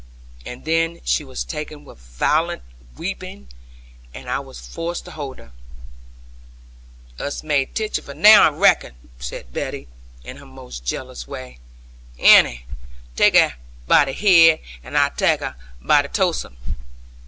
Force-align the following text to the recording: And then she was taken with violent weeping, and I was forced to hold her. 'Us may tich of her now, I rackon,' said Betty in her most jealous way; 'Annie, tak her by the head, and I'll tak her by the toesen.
And 0.47 0.65
then 0.65 0.99
she 1.05 1.23
was 1.23 1.43
taken 1.43 1.85
with 1.85 1.99
violent 1.99 2.63
weeping, 2.97 3.47
and 4.15 4.27
I 4.31 4.39
was 4.39 4.59
forced 4.67 5.05
to 5.05 5.11
hold 5.11 5.37
her. 5.37 5.51
'Us 7.19 7.43
may 7.43 7.65
tich 7.65 7.99
of 7.99 8.07
her 8.07 8.15
now, 8.15 8.49
I 8.49 8.49
rackon,' 8.49 8.95
said 9.19 9.53
Betty 9.53 9.87
in 10.23 10.37
her 10.37 10.45
most 10.47 10.85
jealous 10.85 11.27
way; 11.27 11.59
'Annie, 12.17 12.65
tak 13.15 13.35
her 13.35 13.57
by 13.85 14.05
the 14.05 14.13
head, 14.13 14.61
and 14.83 14.97
I'll 14.97 15.11
tak 15.11 15.41
her 15.41 15.55
by 15.79 16.01
the 16.01 16.07
toesen. 16.09 16.57